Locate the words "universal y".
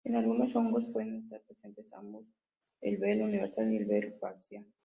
3.25-3.77